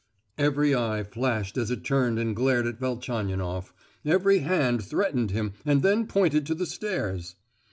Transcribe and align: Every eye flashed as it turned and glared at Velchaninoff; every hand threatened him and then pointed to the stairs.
Every 0.39 0.73
eye 0.73 1.03
flashed 1.03 1.57
as 1.57 1.69
it 1.69 1.83
turned 1.83 2.17
and 2.17 2.35
glared 2.35 2.65
at 2.65 2.79
Velchaninoff; 2.79 3.71
every 4.03 4.39
hand 4.39 4.83
threatened 4.83 5.29
him 5.29 5.53
and 5.63 5.83
then 5.83 6.07
pointed 6.07 6.47
to 6.47 6.55
the 6.55 6.65
stairs. 6.65 7.35